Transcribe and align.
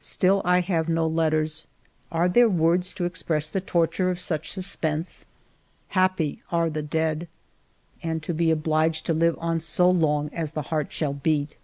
Still 0.00 0.40
I 0.42 0.60
have 0.60 0.88
no 0.88 1.06
letters. 1.06 1.66
Are 2.10 2.26
there 2.26 2.48
words 2.48 2.94
to 2.94 3.04
ex 3.04 3.22
press 3.22 3.46
the 3.46 3.60
torture 3.60 4.08
of 4.08 4.18
such 4.18 4.50
suspense? 4.50 5.26
Happy 5.88 6.42
are 6.50 6.70
the 6.70 6.80
dead! 6.80 7.28
And 8.02 8.22
to 8.22 8.32
be 8.32 8.50
obliged 8.50 9.04
to 9.04 9.12
live 9.12 9.36
on 9.38 9.60
so 9.60 9.90
long 9.90 10.30
as 10.32 10.52
the 10.52 10.62
heart 10.72 10.94
shall 10.94 11.12
beat 11.12 11.56